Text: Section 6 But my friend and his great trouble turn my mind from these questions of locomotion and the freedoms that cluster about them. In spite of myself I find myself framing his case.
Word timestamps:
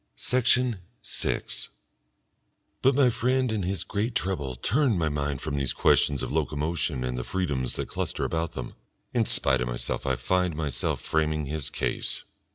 Section 0.15 0.79
6 1.03 1.69
But 2.81 2.95
my 2.95 3.11
friend 3.11 3.51
and 3.51 3.63
his 3.63 3.83
great 3.83 4.15
trouble 4.15 4.55
turn 4.55 4.97
my 4.97 5.09
mind 5.09 5.41
from 5.41 5.57
these 5.57 5.73
questions 5.73 6.23
of 6.23 6.31
locomotion 6.31 7.03
and 7.03 7.19
the 7.19 7.23
freedoms 7.23 7.75
that 7.75 7.87
cluster 7.87 8.25
about 8.25 8.53
them. 8.53 8.73
In 9.13 9.25
spite 9.25 9.61
of 9.61 9.67
myself 9.67 10.07
I 10.07 10.15
find 10.15 10.55
myself 10.55 11.01
framing 11.01 11.45
his 11.45 11.69
case. 11.69 12.23